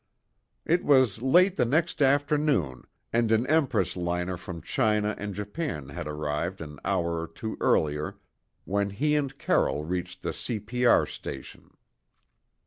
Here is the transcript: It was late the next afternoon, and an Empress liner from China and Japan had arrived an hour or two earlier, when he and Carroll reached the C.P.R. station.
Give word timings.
It 0.65 0.83
was 0.83 1.21
late 1.21 1.57
the 1.57 1.63
next 1.63 2.01
afternoon, 2.01 2.85
and 3.13 3.31
an 3.31 3.45
Empress 3.45 3.95
liner 3.95 4.35
from 4.35 4.63
China 4.63 5.13
and 5.19 5.35
Japan 5.35 5.89
had 5.89 6.07
arrived 6.07 6.59
an 6.59 6.79
hour 6.83 7.21
or 7.21 7.27
two 7.27 7.55
earlier, 7.61 8.17
when 8.65 8.89
he 8.89 9.15
and 9.15 9.37
Carroll 9.37 9.83
reached 9.83 10.23
the 10.23 10.33
C.P.R. 10.33 11.05
station. 11.05 11.69